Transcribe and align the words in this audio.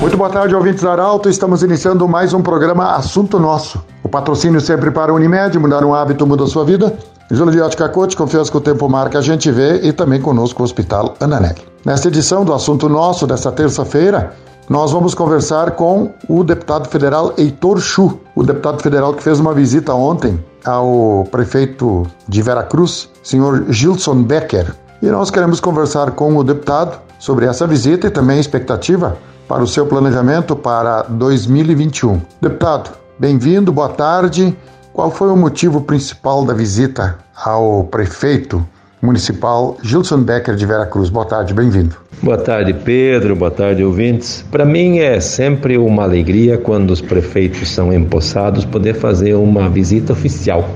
Muito 0.00 0.16
boa 0.16 0.30
tarde, 0.30 0.54
ouvintes 0.54 0.84
Arauto. 0.84 1.28
Estamos 1.28 1.64
iniciando 1.64 2.06
mais 2.06 2.32
um 2.32 2.40
programa 2.40 2.94
Assunto 2.94 3.40
Nosso. 3.40 3.84
O 4.04 4.08
patrocínio 4.08 4.60
sempre 4.60 4.92
para 4.92 5.10
a 5.10 5.14
Unimed, 5.14 5.58
mudar 5.58 5.84
um 5.84 5.92
hábito 5.92 6.24
muda 6.24 6.44
a 6.44 6.46
sua 6.46 6.64
vida. 6.64 6.96
Júlio 7.28 7.52
de 7.52 7.60
Ótica 7.60 7.88
Cote, 7.88 8.16
confiança 8.16 8.48
que 8.48 8.56
o 8.56 8.60
tempo 8.60 8.88
marca, 8.88 9.18
a 9.18 9.20
gente 9.20 9.50
vê 9.50 9.80
e 9.82 9.92
também 9.92 10.20
conosco 10.20 10.62
o 10.62 10.64
Hospital 10.64 11.14
Ananeg. 11.18 11.60
Nesta 11.84 12.06
edição 12.06 12.44
do 12.44 12.54
Assunto 12.54 12.88
Nosso, 12.88 13.26
desta 13.26 13.50
terça-feira, 13.50 14.34
nós 14.68 14.92
vamos 14.92 15.14
conversar 15.14 15.72
com 15.72 16.12
o 16.28 16.44
deputado 16.44 16.88
federal 16.88 17.34
Heitor 17.36 17.80
Chu, 17.80 18.20
o 18.36 18.44
deputado 18.44 18.80
federal 18.80 19.12
que 19.12 19.22
fez 19.22 19.40
uma 19.40 19.52
visita 19.52 19.92
ontem 19.94 20.42
ao 20.64 21.26
prefeito 21.28 22.06
de 22.28 22.40
Veracruz, 22.40 23.08
senhor 23.22 23.64
Gilson 23.68 24.22
Becker. 24.22 24.72
E 25.02 25.06
nós 25.06 25.28
queremos 25.28 25.58
conversar 25.58 26.12
com 26.12 26.36
o 26.36 26.44
deputado 26.44 27.00
sobre 27.18 27.46
essa 27.46 27.66
visita 27.66 28.06
e 28.06 28.10
também 28.10 28.36
a 28.36 28.40
expectativa 28.40 29.16
para 29.48 29.62
o 29.62 29.66
seu 29.66 29.86
planejamento 29.86 30.54
para 30.54 31.02
2021. 31.04 32.20
Deputado, 32.40 32.90
bem-vindo, 33.18 33.72
boa 33.72 33.88
tarde. 33.88 34.54
Qual 34.92 35.10
foi 35.10 35.30
o 35.30 35.36
motivo 35.36 35.80
principal 35.80 36.44
da 36.44 36.52
visita 36.52 37.18
ao 37.34 37.84
prefeito 37.84 38.64
municipal 39.00 39.78
Gilson 39.82 40.18
Becker 40.18 40.54
de 40.54 40.66
Veracruz? 40.66 41.08
Boa 41.08 41.24
tarde, 41.24 41.54
bem-vindo. 41.54 41.96
Boa 42.20 42.36
tarde, 42.36 42.74
Pedro. 42.74 43.36
Boa 43.36 43.50
tarde, 43.50 43.82
ouvintes. 43.82 44.44
Para 44.50 44.64
mim 44.64 44.98
é 44.98 45.20
sempre 45.20 45.78
uma 45.78 46.02
alegria 46.02 46.58
quando 46.58 46.90
os 46.90 47.00
prefeitos 47.00 47.70
são 47.70 47.92
empossados 47.92 48.64
poder 48.64 48.94
fazer 48.94 49.34
uma 49.34 49.68
visita 49.70 50.12
oficial, 50.12 50.68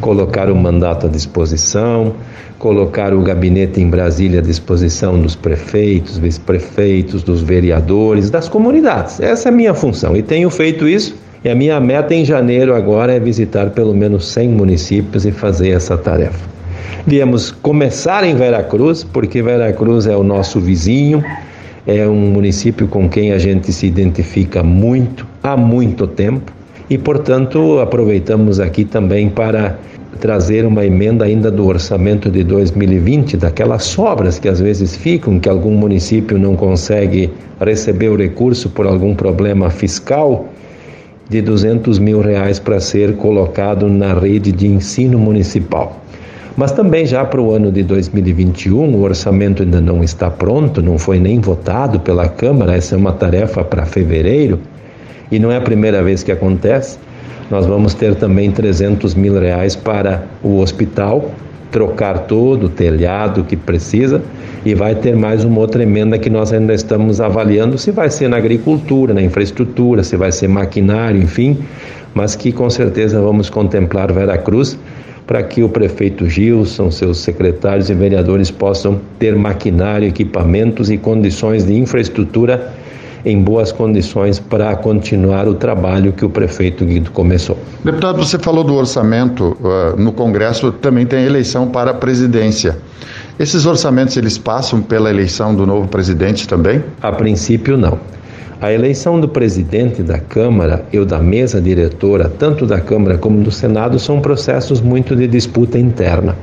colocar 0.00 0.50
o 0.50 0.56
mandato 0.56 1.06
à 1.06 1.08
disposição, 1.08 2.14
colocar 2.58 3.14
o 3.14 3.20
gabinete 3.22 3.80
em 3.80 3.88
Brasília 3.88 4.40
à 4.40 4.42
disposição 4.42 5.20
dos 5.20 5.36
prefeitos, 5.36 6.18
vice-prefeitos, 6.18 7.22
dos 7.22 7.42
vereadores, 7.42 8.30
das 8.30 8.48
comunidades. 8.48 9.20
Essa 9.20 9.48
é 9.48 9.52
a 9.52 9.54
minha 9.54 9.74
função 9.74 10.16
e 10.16 10.22
tenho 10.22 10.50
feito 10.50 10.88
isso 10.88 11.14
e 11.44 11.48
a 11.48 11.54
minha 11.54 11.78
meta 11.78 12.14
em 12.14 12.24
janeiro 12.24 12.74
agora 12.74 13.12
é 13.12 13.20
visitar 13.20 13.70
pelo 13.70 13.94
menos 13.94 14.26
100 14.28 14.48
municípios 14.48 15.24
e 15.24 15.30
fazer 15.30 15.70
essa 15.70 15.96
tarefa. 15.96 16.48
Viemos 17.06 17.50
começar 17.50 18.24
em 18.24 18.34
Veracruz, 18.34 19.04
porque 19.04 19.40
Veracruz 19.40 20.06
é 20.06 20.16
o 20.16 20.22
nosso 20.22 20.60
vizinho, 20.60 21.24
é 21.86 22.06
um 22.06 22.32
município 22.32 22.86
com 22.88 23.08
quem 23.08 23.32
a 23.32 23.38
gente 23.38 23.72
se 23.72 23.86
identifica 23.86 24.62
muito, 24.62 25.26
há 25.42 25.56
muito 25.56 26.06
tempo, 26.06 26.52
e 26.90 26.96
portanto 26.96 27.78
aproveitamos 27.80 28.60
aqui 28.60 28.84
também 28.84 29.28
para 29.28 29.78
trazer 30.20 30.64
uma 30.64 30.84
emenda 30.84 31.24
ainda 31.24 31.50
do 31.50 31.66
orçamento 31.66 32.30
de 32.30 32.42
2020, 32.42 33.36
daquelas 33.36 33.84
sobras 33.84 34.38
que 34.38 34.48
às 34.48 34.60
vezes 34.60 34.96
ficam, 34.96 35.38
que 35.38 35.48
algum 35.48 35.72
município 35.72 36.38
não 36.38 36.56
consegue 36.56 37.30
receber 37.60 38.08
o 38.08 38.16
recurso 38.16 38.70
por 38.70 38.86
algum 38.86 39.14
problema 39.14 39.70
fiscal 39.70 40.48
de 41.28 41.42
200 41.42 41.98
mil 41.98 42.20
reais 42.20 42.58
para 42.58 42.80
ser 42.80 43.16
colocado 43.16 43.88
na 43.88 44.14
rede 44.14 44.50
de 44.50 44.66
ensino 44.66 45.18
municipal. 45.18 46.00
Mas 46.56 46.72
também 46.72 47.06
já 47.06 47.24
para 47.24 47.40
o 47.40 47.52
ano 47.52 47.70
de 47.70 47.84
2021, 47.84 48.96
o 48.96 49.02
orçamento 49.02 49.62
ainda 49.62 49.80
não 49.80 50.02
está 50.02 50.28
pronto, 50.28 50.82
não 50.82 50.98
foi 50.98 51.20
nem 51.20 51.38
votado 51.38 52.00
pela 52.00 52.28
Câmara, 52.28 52.74
essa 52.74 52.96
é 52.96 52.98
uma 52.98 53.12
tarefa 53.12 53.62
para 53.62 53.86
fevereiro, 53.86 54.58
e 55.30 55.38
não 55.38 55.50
é 55.50 55.56
a 55.56 55.60
primeira 55.60 56.02
vez 56.02 56.22
que 56.22 56.32
acontece. 56.32 56.98
Nós 57.50 57.66
vamos 57.66 57.94
ter 57.94 58.14
também 58.14 58.50
300 58.50 59.14
mil 59.14 59.38
reais 59.38 59.74
para 59.74 60.24
o 60.42 60.58
hospital, 60.60 61.30
trocar 61.70 62.20
todo 62.20 62.66
o 62.66 62.68
telhado 62.68 63.44
que 63.44 63.56
precisa 63.56 64.22
e 64.64 64.74
vai 64.74 64.94
ter 64.94 65.14
mais 65.14 65.44
uma 65.44 65.60
outra 65.60 65.82
emenda 65.82 66.18
que 66.18 66.28
nós 66.28 66.52
ainda 66.52 66.74
estamos 66.74 67.20
avaliando 67.20 67.78
se 67.78 67.90
vai 67.90 68.10
ser 68.10 68.28
na 68.28 68.36
agricultura, 68.36 69.14
na 69.14 69.22
infraestrutura, 69.22 70.02
se 70.02 70.16
vai 70.16 70.32
ser 70.32 70.48
maquinário, 70.48 71.22
enfim, 71.22 71.58
mas 72.14 72.34
que 72.34 72.52
com 72.52 72.68
certeza 72.68 73.20
vamos 73.20 73.48
contemplar 73.48 74.12
Veracruz 74.12 74.78
para 75.26 75.42
que 75.42 75.62
o 75.62 75.68
prefeito 75.68 76.26
Gilson, 76.26 76.90
seus 76.90 77.18
secretários 77.18 77.90
e 77.90 77.94
vereadores 77.94 78.50
possam 78.50 78.98
ter 79.18 79.36
maquinário, 79.36 80.08
equipamentos 80.08 80.90
e 80.90 80.96
condições 80.96 81.66
de 81.66 81.74
infraestrutura 81.74 82.72
em 83.24 83.42
boas 83.42 83.72
condições 83.72 84.38
para 84.38 84.74
continuar 84.76 85.48
o 85.48 85.54
trabalho 85.54 86.12
que 86.12 86.24
o 86.24 86.30
prefeito 86.30 86.84
Guido 86.84 87.10
começou. 87.10 87.58
Deputado, 87.84 88.18
você 88.18 88.38
falou 88.38 88.64
do 88.64 88.74
orçamento 88.74 89.56
uh, 89.60 90.00
no 90.00 90.12
Congresso, 90.12 90.72
também 90.72 91.06
tem 91.06 91.24
eleição 91.24 91.68
para 91.68 91.90
a 91.90 91.94
presidência. 91.94 92.76
Esses 93.38 93.66
orçamentos 93.66 94.16
eles 94.16 94.36
passam 94.36 94.82
pela 94.82 95.10
eleição 95.10 95.54
do 95.54 95.66
novo 95.66 95.88
presidente 95.88 96.48
também? 96.48 96.82
A 97.00 97.12
princípio 97.12 97.76
não. 97.76 97.98
A 98.60 98.72
eleição 98.72 99.20
do 99.20 99.28
presidente 99.28 100.02
da 100.02 100.18
Câmara 100.18 100.84
e 100.92 101.04
da 101.04 101.20
mesa 101.20 101.60
diretora, 101.60 102.28
tanto 102.28 102.66
da 102.66 102.80
Câmara 102.80 103.16
como 103.16 103.40
do 103.40 103.52
Senado, 103.52 104.00
são 104.00 104.20
processos 104.20 104.80
muito 104.80 105.14
de 105.14 105.28
disputa 105.28 105.78
interna. 105.78 106.34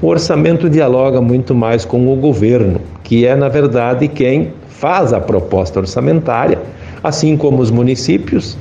O 0.00 0.06
orçamento 0.06 0.70
dialoga 0.70 1.20
muito 1.20 1.54
mais 1.54 1.84
com 1.84 2.10
o 2.10 2.16
governo, 2.16 2.80
que 3.04 3.26
é, 3.26 3.36
na 3.36 3.50
verdade, 3.50 4.08
quem 4.08 4.52
faz 4.78 5.12
a 5.12 5.20
proposta 5.20 5.80
orçamentária, 5.80 6.58
assim 7.02 7.36
como 7.36 7.60
os 7.60 7.70
municípios 7.70 8.56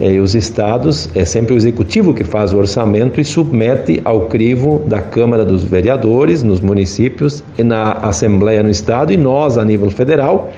é, 0.00 0.12
e 0.12 0.20
os 0.20 0.36
estados, 0.36 1.10
é 1.14 1.24
sempre 1.24 1.54
o 1.54 1.56
executivo 1.56 2.14
que 2.14 2.22
faz 2.22 2.52
o 2.52 2.58
orçamento 2.58 3.20
e 3.20 3.24
submete 3.24 4.00
ao 4.04 4.26
crivo 4.26 4.84
da 4.86 5.00
Câmara 5.00 5.44
dos 5.44 5.64
Vereadores 5.64 6.44
nos 6.44 6.60
municípios 6.60 7.42
e 7.58 7.64
na 7.64 7.92
Assembleia 7.94 8.62
no 8.62 8.70
estado, 8.70 9.12
e 9.12 9.16
nós, 9.16 9.58
a 9.58 9.64
nível 9.64 9.90
federal, 9.90 10.52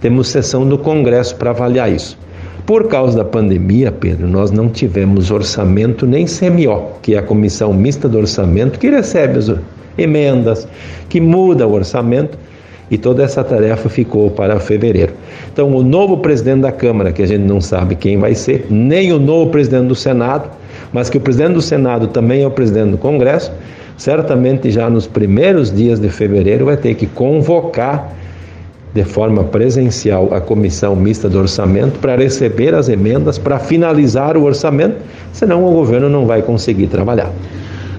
temos 0.00 0.28
sessão 0.28 0.66
do 0.66 0.78
Congresso 0.78 1.36
para 1.36 1.50
avaliar 1.50 1.92
isso. 1.92 2.18
Por 2.64 2.88
causa 2.88 3.18
da 3.18 3.24
pandemia, 3.24 3.92
Pedro, 3.92 4.26
nós 4.26 4.50
não 4.50 4.70
tivemos 4.70 5.30
orçamento 5.30 6.06
nem 6.06 6.24
CMO, 6.24 6.92
que 7.02 7.14
é 7.14 7.18
a 7.18 7.22
comissão 7.22 7.74
mista 7.74 8.08
do 8.08 8.16
orçamento, 8.18 8.78
que 8.78 8.88
recebe 8.88 9.38
as 9.38 9.52
emendas, 9.98 10.66
que 11.08 11.20
muda 11.20 11.66
o 11.66 11.74
orçamento 11.74 12.38
e 12.90 12.96
toda 12.96 13.22
essa 13.22 13.42
tarefa 13.42 13.88
ficou 13.88 14.30
para 14.30 14.58
fevereiro. 14.60 15.12
Então, 15.52 15.74
o 15.74 15.82
novo 15.82 16.18
presidente 16.18 16.60
da 16.60 16.72
Câmara, 16.72 17.12
que 17.12 17.22
a 17.22 17.26
gente 17.26 17.42
não 17.42 17.60
sabe 17.60 17.94
quem 17.94 18.18
vai 18.18 18.34
ser, 18.34 18.66
nem 18.70 19.12
o 19.12 19.18
novo 19.18 19.50
presidente 19.50 19.88
do 19.88 19.94
Senado, 19.94 20.48
mas 20.92 21.10
que 21.10 21.18
o 21.18 21.20
presidente 21.20 21.54
do 21.54 21.62
Senado 21.62 22.06
também 22.08 22.42
é 22.42 22.46
o 22.46 22.50
presidente 22.50 22.90
do 22.90 22.98
Congresso, 22.98 23.52
certamente 23.96 24.70
já 24.70 24.88
nos 24.88 25.06
primeiros 25.06 25.74
dias 25.74 25.98
de 25.98 26.08
fevereiro 26.08 26.66
vai 26.66 26.76
ter 26.76 26.94
que 26.94 27.06
convocar 27.06 28.12
de 28.94 29.04
forma 29.04 29.44
presencial 29.44 30.32
a 30.32 30.40
comissão 30.40 30.96
mista 30.96 31.28
do 31.28 31.38
orçamento 31.38 31.98
para 31.98 32.16
receber 32.16 32.74
as 32.74 32.88
emendas 32.88 33.36
para 33.36 33.58
finalizar 33.58 34.36
o 34.38 34.44
orçamento, 34.44 34.96
senão 35.32 35.66
o 35.66 35.72
governo 35.72 36.08
não 36.08 36.24
vai 36.24 36.40
conseguir 36.40 36.86
trabalhar. 36.86 37.30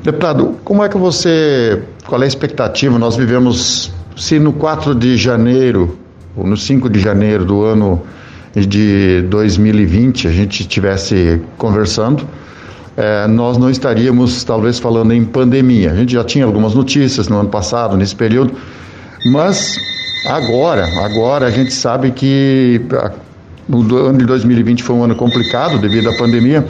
Deputado, 0.03 0.55
como 0.63 0.83
é 0.83 0.89
que 0.89 0.97
você, 0.97 1.81
qual 2.07 2.21
é 2.21 2.25
a 2.25 2.27
expectativa? 2.27 2.97
Nós 2.97 3.15
vivemos 3.15 3.91
se 4.17 4.39
no 4.39 4.51
4 4.51 4.95
de 4.95 5.15
janeiro, 5.15 5.97
ou 6.35 6.45
no 6.45 6.57
5 6.57 6.89
de 6.89 6.99
janeiro 6.99 7.45
do 7.45 7.63
ano 7.63 8.01
de 8.55 9.21
2020, 9.29 10.27
a 10.27 10.31
gente 10.31 10.61
estivesse 10.61 11.39
conversando, 11.57 12.27
é, 12.95 13.27
nós 13.27 13.59
não 13.59 13.69
estaríamos 13.69 14.43
talvez 14.43 14.79
falando 14.79 15.13
em 15.13 15.23
pandemia. 15.23 15.91
A 15.91 15.95
gente 15.95 16.13
já 16.13 16.23
tinha 16.23 16.45
algumas 16.45 16.73
notícias 16.73 17.27
no 17.27 17.37
ano 17.37 17.49
passado, 17.49 17.95
nesse 17.95 18.15
período, 18.15 18.53
mas 19.31 19.77
agora, 20.25 20.87
agora 21.03 21.45
a 21.45 21.51
gente 21.51 21.71
sabe 21.71 22.09
que 22.11 22.81
o 23.69 23.95
ano 23.95 24.17
de 24.17 24.25
2020 24.25 24.81
foi 24.81 24.95
um 24.95 25.03
ano 25.03 25.15
complicado 25.15 25.77
devido 25.77 26.09
à 26.09 26.17
pandemia. 26.17 26.65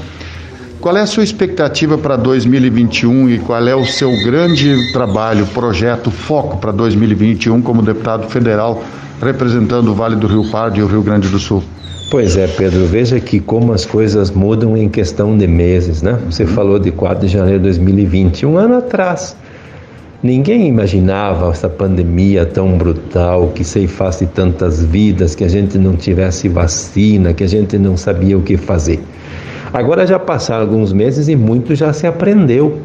Qual 0.79 0.95
é 0.95 1.01
a 1.01 1.07
sua 1.07 1.23
expectativa 1.23 1.97
para 1.97 2.15
2021 2.15 3.29
e 3.29 3.39
qual 3.39 3.67
é 3.67 3.75
o 3.75 3.83
seu 3.83 4.11
grande 4.23 4.91
trabalho, 4.93 5.45
projeto, 5.47 6.11
foco 6.11 6.57
para 6.57 6.71
2021 6.71 7.61
como 7.63 7.81
deputado 7.81 8.29
federal 8.29 8.83
representando 9.19 9.89
o 9.89 9.95
Vale 9.95 10.15
do 10.15 10.27
Rio 10.27 10.49
Pardo 10.51 10.77
e 10.77 10.83
o 10.83 10.87
Rio 10.87 11.01
Grande 11.01 11.29
do 11.29 11.39
Sul? 11.39 11.63
Pois 12.11 12.37
é, 12.37 12.47
Pedro, 12.47 12.85
veja 12.85 13.19
que 13.19 13.39
como 13.39 13.73
as 13.73 13.85
coisas 13.85 14.29
mudam 14.29 14.77
em 14.77 14.87
questão 14.87 15.35
de 15.35 15.47
meses, 15.47 16.03
né? 16.03 16.19
Você 16.29 16.43
uhum. 16.43 16.49
falou 16.49 16.79
de 16.79 16.91
4 16.91 17.25
de 17.25 17.33
janeiro 17.33 17.59
de 17.59 17.65
2020, 17.65 18.45
um 18.45 18.57
ano 18.57 18.77
atrás. 18.77 19.35
Ninguém 20.21 20.67
imaginava 20.67 21.49
essa 21.49 21.67
pandemia 21.67 22.45
tão 22.45 22.77
brutal, 22.77 23.49
que 23.53 23.63
ceifasse 23.63 24.25
tantas 24.27 24.83
vidas, 24.83 25.35
que 25.35 25.43
a 25.43 25.49
gente 25.49 25.77
não 25.77 25.95
tivesse 25.95 26.47
vacina, 26.47 27.33
que 27.33 27.43
a 27.43 27.47
gente 27.47 27.77
não 27.77 27.97
sabia 27.97 28.37
o 28.37 28.41
que 28.41 28.57
fazer. 28.57 28.99
Agora 29.73 30.07
já 30.07 30.17
passaram 30.17 30.61
alguns 30.63 30.93
meses 30.93 31.27
e 31.27 31.35
muito 31.35 31.75
já 31.75 31.91
se 31.91 32.07
aprendeu. 32.07 32.79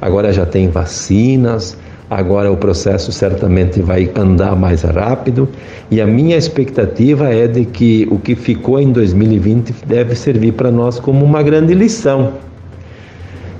Agora 0.00 0.32
já 0.32 0.44
tem 0.44 0.68
vacinas, 0.68 1.76
agora 2.10 2.50
o 2.50 2.56
processo 2.56 3.12
certamente 3.12 3.80
vai 3.80 4.10
andar 4.16 4.56
mais 4.56 4.82
rápido 4.82 5.48
e 5.90 6.00
a 6.00 6.06
minha 6.06 6.36
expectativa 6.36 7.32
é 7.32 7.46
de 7.46 7.64
que 7.64 8.08
o 8.10 8.18
que 8.18 8.34
ficou 8.34 8.80
em 8.80 8.90
2020 8.90 9.74
deve 9.86 10.14
servir 10.14 10.52
para 10.52 10.70
nós 10.70 10.98
como 10.98 11.24
uma 11.24 11.42
grande 11.42 11.74
lição. 11.74 12.32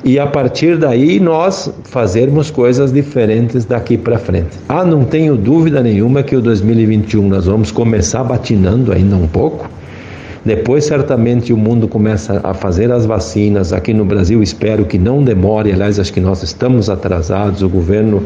e 0.04 0.18
a 0.18 0.26
partir 0.26 0.76
daí 0.78 1.20
nós 1.20 1.72
fazermos 1.84 2.50
coisas 2.50 2.92
diferentes 2.92 3.64
daqui 3.64 3.96
para 3.96 4.18
frente. 4.18 4.58
Ah, 4.68 4.84
não 4.84 5.04
tenho 5.04 5.36
dúvida 5.36 5.80
nenhuma 5.80 6.24
que 6.24 6.34
o 6.34 6.40
2021 6.40 7.28
nós 7.28 7.46
vamos 7.46 7.70
começar 7.70 8.24
batinando 8.24 8.92
ainda 8.92 9.14
um 9.14 9.28
pouco. 9.28 9.70
Depois, 10.44 10.84
certamente, 10.84 11.52
o 11.52 11.56
mundo 11.56 11.86
começa 11.86 12.40
a 12.42 12.52
fazer 12.52 12.90
as 12.90 13.06
vacinas. 13.06 13.72
Aqui 13.72 13.94
no 13.94 14.04
Brasil, 14.04 14.42
espero 14.42 14.84
que 14.84 14.98
não 14.98 15.22
demore. 15.22 15.72
Aliás, 15.72 16.00
acho 16.00 16.12
que 16.12 16.20
nós 16.20 16.42
estamos 16.42 16.90
atrasados. 16.90 17.62
O 17.62 17.68
governo 17.68 18.24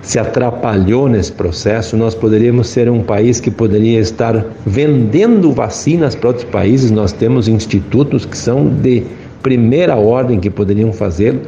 se 0.00 0.18
atrapalhou 0.18 1.08
nesse 1.08 1.32
processo. 1.32 1.96
Nós 1.96 2.14
poderíamos 2.14 2.68
ser 2.68 2.88
um 2.88 3.02
país 3.02 3.40
que 3.40 3.50
poderia 3.50 3.98
estar 3.98 4.44
vendendo 4.64 5.50
vacinas 5.50 6.14
para 6.14 6.28
outros 6.28 6.44
países. 6.44 6.92
Nós 6.92 7.10
temos 7.10 7.48
institutos 7.48 8.24
que 8.24 8.38
são 8.38 8.68
de 8.68 9.02
primeira 9.44 9.94
ordem 9.94 10.40
que 10.40 10.48
poderiam 10.48 10.90
fazê-lo. 10.90 11.42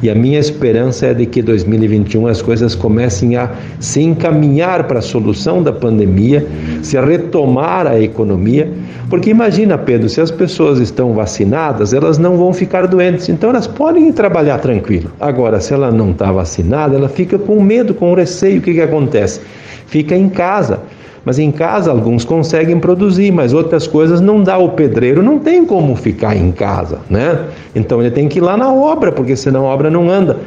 E 0.00 0.08
a 0.08 0.14
minha 0.14 0.38
esperança 0.38 1.06
é 1.06 1.14
de 1.14 1.26
que 1.26 1.42
2021 1.42 2.26
as 2.26 2.40
coisas 2.40 2.74
comecem 2.74 3.36
a 3.36 3.50
se 3.78 4.00
encaminhar 4.00 4.84
para 4.84 5.00
a 5.00 5.02
solução 5.02 5.62
da 5.62 5.72
pandemia, 5.72 6.46
se 6.82 6.98
retomar 7.00 7.86
a 7.86 8.00
economia. 8.00 8.72
Porque 9.10 9.30
imagina, 9.30 9.76
Pedro, 9.76 10.08
se 10.08 10.20
as 10.20 10.30
pessoas 10.30 10.78
estão 10.78 11.12
vacinadas, 11.12 11.92
elas 11.92 12.16
não 12.16 12.36
vão 12.36 12.52
ficar 12.52 12.86
doentes, 12.86 13.28
então 13.28 13.50
elas 13.50 13.66
podem 13.66 14.08
ir 14.08 14.12
trabalhar 14.12 14.58
tranquilo. 14.58 15.12
Agora, 15.20 15.60
se 15.60 15.74
ela 15.74 15.90
não 15.90 16.12
está 16.12 16.32
vacinada, 16.32 16.96
ela 16.96 17.08
fica 17.08 17.38
com 17.38 17.60
medo, 17.60 17.92
com 17.94 18.14
receio. 18.14 18.58
O 18.58 18.62
que, 18.62 18.74
que 18.74 18.80
acontece? 18.80 19.40
Fica 19.86 20.16
em 20.16 20.28
casa 20.28 20.80
mas 21.24 21.38
em 21.38 21.50
casa 21.50 21.90
alguns 21.90 22.24
conseguem 22.24 22.78
produzir, 22.78 23.32
mas 23.32 23.52
outras 23.52 23.86
coisas 23.86 24.20
não 24.20 24.42
dá. 24.42 24.58
O 24.58 24.70
pedreiro 24.70 25.22
não 25.22 25.38
tem 25.38 25.64
como 25.64 25.94
ficar 25.94 26.36
em 26.36 26.50
casa, 26.50 26.98
né? 27.08 27.46
Então 27.74 28.00
ele 28.00 28.10
tem 28.10 28.28
que 28.28 28.38
ir 28.38 28.42
lá 28.42 28.56
na 28.56 28.72
obra, 28.72 29.12
porque 29.12 29.36
senão 29.36 29.66
a 29.66 29.74
obra 29.74 29.90
não 29.90 30.10
anda. 30.10 30.38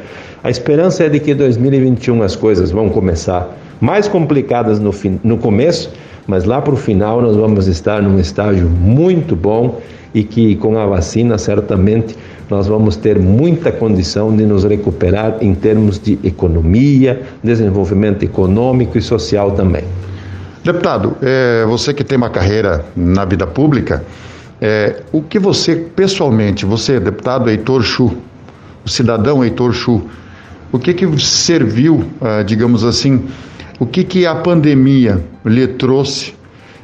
A 0.44 0.50
esperança 0.50 1.04
é 1.04 1.08
de 1.08 1.18
que 1.18 1.34
2021 1.34 2.22
as 2.22 2.36
coisas 2.36 2.70
vão 2.70 2.88
começar 2.88 3.56
mais 3.80 4.08
complicadas 4.08 4.78
no, 4.78 4.92
fim, 4.92 5.18
no 5.24 5.36
começo, 5.36 5.90
mas 6.26 6.44
lá 6.44 6.60
para 6.60 6.74
o 6.74 6.76
final 6.76 7.20
nós 7.20 7.36
vamos 7.36 7.66
estar 7.66 8.02
num 8.02 8.18
estágio 8.18 8.68
muito 8.68 9.34
bom 9.34 9.80
e 10.14 10.22
que 10.22 10.56
com 10.56 10.78
a 10.78 10.86
vacina 10.86 11.36
certamente 11.36 12.16
nós 12.48 12.68
vamos 12.68 12.96
ter 12.96 13.18
muita 13.18 13.72
condição 13.72 14.34
de 14.34 14.46
nos 14.46 14.64
recuperar 14.64 15.36
em 15.40 15.54
termos 15.54 15.98
de 15.98 16.18
economia, 16.22 17.22
desenvolvimento 17.42 18.22
econômico 18.22 18.96
e 18.96 19.02
social 19.02 19.50
também. 19.50 19.84
Deputado, 20.66 21.16
é, 21.22 21.64
você 21.64 21.94
que 21.94 22.02
tem 22.02 22.18
uma 22.18 22.28
carreira 22.28 22.84
na 22.96 23.24
vida 23.24 23.46
pública, 23.46 24.04
é, 24.60 24.96
o 25.12 25.22
que 25.22 25.38
você 25.38 25.76
pessoalmente, 25.76 26.66
você, 26.66 26.98
deputado 26.98 27.48
Heitor 27.48 27.84
Chu, 27.84 28.16
o 28.84 28.90
cidadão 28.90 29.44
Heitor 29.44 29.72
Chu, 29.72 30.02
o 30.72 30.78
que 30.80 30.92
que 30.92 31.06
serviu, 31.20 32.04
ah, 32.20 32.42
digamos 32.42 32.82
assim, 32.82 33.28
o 33.78 33.86
que 33.86 34.02
que 34.02 34.26
a 34.26 34.34
pandemia 34.34 35.24
lhe 35.44 35.68
trouxe 35.68 36.34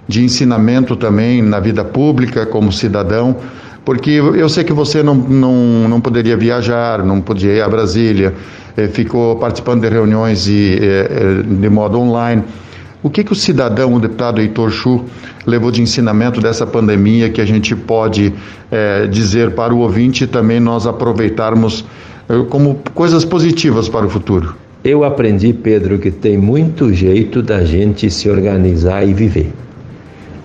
de 0.07 0.23
ensinamento 0.23 0.95
também 0.95 1.43
na 1.43 1.59
vida 1.59 1.85
pública 1.85 2.47
como 2.47 2.71
cidadão? 2.71 3.37
Porque 3.85 4.11
eu 4.11 4.49
sei 4.49 4.63
que 4.63 4.73
você 4.73 5.03
não, 5.03 5.17
não, 5.17 5.89
não 5.89 6.01
poderia 6.01 6.37
viajar, 6.37 7.05
não 7.05 7.21
podia 7.21 7.53
ir 7.53 7.61
a 7.61 7.69
Brasília, 7.69 8.33
eh, 8.77 8.87
ficou 8.87 9.35
participando 9.35 9.81
de 9.81 9.89
reuniões 9.89 10.45
de, 10.45 10.79
eh, 10.81 11.43
de 11.45 11.69
modo 11.69 11.99
online. 11.99 12.45
O 13.03 13.11
que, 13.11 13.25
que 13.25 13.33
o 13.33 13.35
cidadão, 13.35 13.95
o 13.95 14.01
deputado 14.01 14.41
Heitor 14.41 14.71
Chu, 14.71 15.05
levou 15.45 15.73
de 15.73 15.83
ensinamento 15.83 16.41
dessa 16.41 16.65
pandemia 16.65 17.29
que 17.29 17.41
a 17.41 17.45
gente 17.45 17.75
pode 17.75 18.33
é, 18.71 19.07
dizer 19.09 19.53
para 19.53 19.75
o 19.75 19.79
ouvinte 19.79 20.23
e 20.25 20.27
também 20.27 20.61
nós 20.61 20.87
aproveitarmos 20.87 21.85
é, 22.29 22.45
como 22.49 22.81
coisas 22.95 23.25
positivas 23.25 23.89
para 23.89 24.07
o 24.07 24.09
futuro? 24.09 24.55
Eu 24.85 25.03
aprendi, 25.03 25.53
Pedro, 25.53 25.99
que 25.99 26.11
tem 26.11 26.39
muito 26.39 26.93
jeito 26.93 27.43
da 27.43 27.65
gente 27.65 28.09
se 28.09 28.29
organizar 28.29 29.07
e 29.07 29.13
viver. 29.13 29.53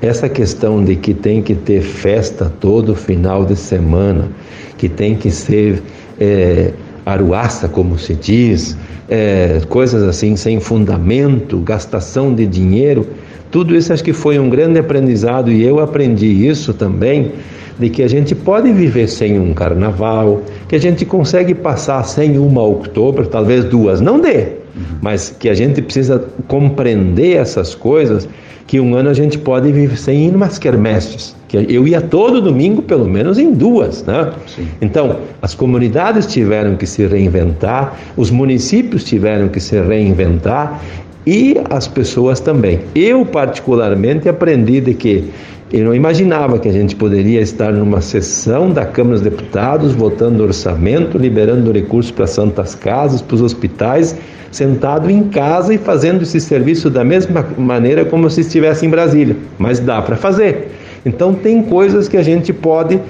Essa 0.01 0.27
questão 0.27 0.83
de 0.83 0.95
que 0.95 1.13
tem 1.13 1.41
que 1.41 1.53
ter 1.53 1.81
festa 1.81 2.51
todo 2.59 2.95
final 2.95 3.45
de 3.45 3.55
semana, 3.55 4.29
que 4.77 4.89
tem 4.89 5.15
que 5.15 5.29
ser 5.29 5.81
é, 6.19 6.71
aruaça, 7.05 7.67
como 7.67 7.97
se 7.97 8.13
diz, 8.15 8.77
é, 9.09 9.61
coisas 9.69 10.03
assim 10.03 10.35
sem 10.35 10.59
fundamento, 10.59 11.57
gastação 11.59 12.33
de 12.33 12.45
dinheiro, 12.45 13.07
tudo 13.49 13.75
isso 13.75 13.93
acho 13.93 14.03
que 14.03 14.13
foi 14.13 14.37
um 14.37 14.49
grande 14.49 14.79
aprendizado 14.79 15.51
e 15.51 15.63
eu 15.63 15.79
aprendi 15.79 16.27
isso 16.27 16.73
também, 16.73 17.31
de 17.79 17.89
que 17.89 18.03
a 18.03 18.07
gente 18.07 18.35
pode 18.35 18.71
viver 18.71 19.07
sem 19.07 19.39
um 19.39 19.53
carnaval, 19.53 20.41
que 20.67 20.75
a 20.75 20.79
gente 20.79 21.05
consegue 21.05 21.53
passar 21.53 22.03
sem 22.03 22.37
uma 22.37 22.61
outubro, 22.61 23.27
talvez 23.27 23.63
duas, 23.63 24.01
não 24.01 24.19
dê, 24.19 24.56
mas 25.01 25.35
que 25.39 25.49
a 25.49 25.53
gente 25.53 25.81
precisa 25.81 26.23
compreender 26.47 27.37
essas 27.37 27.75
coisas, 27.75 28.27
que 28.67 28.79
um 28.81 28.95
ano 28.95 29.09
a 29.09 29.13
gente 29.13 29.37
pode 29.37 29.71
viver 29.71 29.97
sem 29.97 30.27
ir 30.27 30.35
umas 30.35 30.59
quermesses, 30.59 31.33
que 31.47 31.55
eu 31.69 31.87
ia 31.87 32.01
todo 32.01 32.41
domingo 32.41 32.81
pelo 32.81 33.07
menos 33.07 33.39
em 33.39 33.53
duas, 33.53 34.03
né? 34.03 34.33
Sim. 34.45 34.67
Então, 34.81 35.21
as 35.41 35.55
comunidades 35.55 36.27
tiveram 36.27 36.75
que 36.75 36.85
se 36.85 37.07
reinventar, 37.07 37.97
os 38.17 38.29
municípios 38.29 39.05
tiveram 39.05 39.47
que 39.47 39.61
se 39.61 39.79
reinventar 39.79 40.81
e 41.27 41.57
as 41.69 41.89
pessoas 41.89 42.39
também. 42.39 42.79
Eu 42.95 43.25
particularmente 43.25 44.29
aprendi 44.29 44.79
de 44.79 44.93
que 44.93 45.29
eu 45.73 45.83
não 45.83 45.93
imaginava 45.93 46.57
que 46.57 46.69
a 46.69 46.71
gente 46.71 46.95
poderia 46.95 47.41
estar 47.41 47.73
numa 47.73 47.99
sessão 47.99 48.71
da 48.71 48.85
Câmara 48.85 49.15
dos 49.15 49.23
Deputados, 49.23 49.91
votando 49.91 50.41
orçamento, 50.41 51.17
liberando 51.17 51.69
recursos 51.73 52.11
para 52.11 52.25
santas 52.25 52.73
casas, 52.73 53.21
para 53.21 53.35
os 53.35 53.41
hospitais, 53.41 54.15
sentado 54.49 55.11
em 55.11 55.23
casa 55.23 55.73
e 55.73 55.77
fazendo 55.77 56.23
esse 56.23 56.39
serviço 56.39 56.89
da 56.89 57.03
mesma 57.03 57.45
maneira 57.57 58.05
como 58.05 58.29
se 58.29 58.39
estivesse 58.39 58.85
em 58.85 58.89
Brasília. 58.89 59.35
Mas 59.57 59.81
dá 59.81 60.01
para 60.01 60.15
fazer. 60.15 60.71
Então 61.05 61.33
tem 61.33 61.61
coisas 61.61 62.07
que 62.07 62.15
a 62.15 62.23
gente 62.23 62.53
pode 62.53 63.01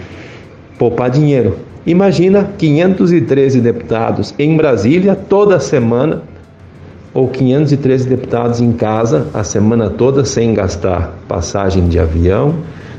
poupar 0.79 1.11
dinheiro. 1.11 1.59
Imagina 1.85 2.49
513 2.57 3.61
deputados 3.61 4.33
em 4.39 4.57
Brasília 4.57 5.15
toda 5.15 5.59
semana 5.59 6.23
ou 7.17 7.27
513 7.27 8.07
deputados 8.07 8.61
em 8.61 8.71
casa 8.71 9.25
a 9.33 9.43
semana 9.43 9.89
toda 9.89 10.23
sem 10.23 10.53
gastar 10.53 11.17
passagem 11.27 11.87
de 11.87 11.97
avião, 11.97 12.53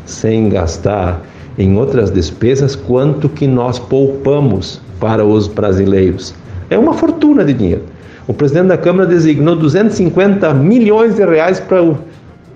sem 0.05 0.49
gastar 0.49 1.23
em 1.57 1.77
outras 1.77 2.11
despesas, 2.11 2.75
quanto 2.75 3.29
que 3.29 3.47
nós 3.47 3.79
poupamos 3.79 4.81
para 4.99 5.25
os 5.25 5.47
brasileiros. 5.47 6.35
É 6.69 6.77
uma 6.77 6.95
fortuna 6.95 7.45
de 7.45 7.53
dinheiro. 7.53 7.83
O 8.27 8.35
presidente 8.35 8.67
da 8.67 8.77
Câmara 8.77 9.07
designou 9.07 9.55
250 9.55 10.53
milhões 10.53 11.15
de 11.15 11.25
reais 11.25 11.61
para 11.61 11.81
o 11.81 11.97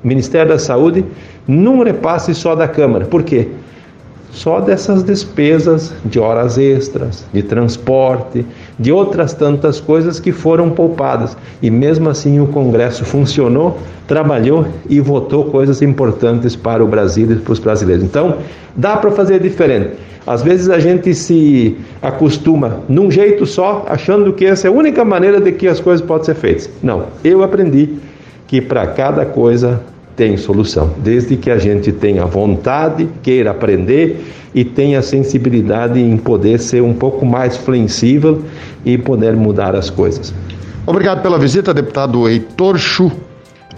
Ministério 0.03 0.49
da 0.49 0.59
Saúde 0.59 1.05
num 1.47 1.85
repasse 1.85 2.35
só 2.35 2.57
da 2.57 2.67
Câmara. 2.67 3.05
Por 3.05 3.23
quê? 3.23 3.47
só 4.33 4.61
dessas 4.61 5.03
despesas 5.03 5.93
de 6.05 6.19
horas 6.19 6.57
extras, 6.57 7.25
de 7.33 7.43
transporte, 7.43 8.45
de 8.79 8.93
outras 8.93 9.33
tantas 9.35 9.81
coisas 9.81 10.19
que 10.19 10.33
foram 10.33 10.71
poupadas. 10.71 11.37
E 11.61 11.71
mesmo 11.71 12.09
assim 12.09 12.41
o 12.41 12.47
Congresso 12.47 13.05
funcionou, 13.05 13.79
trabalhou 14.07 14.67
e 14.89 15.01
votou 15.01 15.45
coisas 15.47 15.83
importantes 15.83 16.57
para 16.57 16.85
o 16.85 16.87
Brasil 16.87 17.31
e 17.31 17.37
para 17.37 17.53
os 17.53 17.59
brasileiros. 17.59 18.05
Então, 18.05 18.39
dá 18.77 18.97
para 18.97 19.11
fazer 19.11 19.41
diferente. 19.41 19.91
Às 20.27 20.43
vezes 20.43 20.71
a 20.71 20.79
gente 20.79 21.15
se 21.15 21.77
acostuma 22.01 22.81
num 22.89 23.11
jeito 23.11 23.45
só, 23.45 23.85
achando 23.89 24.33
que 24.33 24.47
essa 24.47 24.69
é 24.69 24.71
a 24.71 24.73
única 24.73 25.05
maneira 25.05 25.41
de 25.41 25.51
que 25.53 25.67
as 25.67 25.81
coisas 25.81 26.05
podem 26.05 26.25
ser 26.25 26.35
feitas. 26.35 26.71
Não, 26.83 27.07
eu 27.25 27.43
aprendi 27.43 27.97
que 28.47 28.61
para 28.61 28.87
cada 28.87 29.27
coisa 29.27 29.81
tem 30.17 30.37
solução, 30.37 30.91
desde 30.99 31.37
que 31.37 31.51
a 31.51 31.59
gente 31.59 31.93
tenha 31.93 32.25
vontade, 32.27 33.09
queira 33.23 33.51
aprender 33.51 34.25
e 34.55 34.65
tenha 34.65 35.01
sensibilidade 35.01 35.99
em 36.01 36.17
poder 36.17 36.59
ser 36.61 36.83
um 36.83 36.93
pouco 36.93 37.25
mais 37.25 37.57
flexível 37.57 38.43
e 38.85 38.99
poder 38.99 39.35
mudar 39.35 39.75
as 39.75 39.89
coisas. 39.89 40.33
Obrigado 40.87 41.23
pela 41.23 41.39
visita, 41.39 41.73
deputado 41.73 42.29
Heitor 42.29 42.77
Chu. 42.77 43.11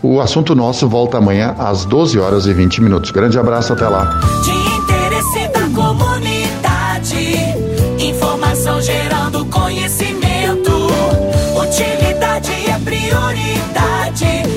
O 0.02 0.20
assunto 0.20 0.54
nosso 0.54 0.88
volta 0.88 1.18
amanhã 1.18 1.54
às 1.58 1.84
12 1.84 2.18
horas 2.18 2.46
e 2.46 2.52
20 2.52 2.82
minutos. 2.82 3.10
Grande 3.10 3.38
abraço, 3.38 3.72
até 3.72 3.88
lá. 3.88 4.20
De 4.44 4.50
interesse 4.50 5.48
da 5.48 5.68
comunidade, 5.74 7.16
informação 7.98 8.82
gerando 8.82 9.44
conhecimento, 9.46 10.70
utilidade 11.56 12.50
é 12.68 12.78
prioridade. 12.84 14.53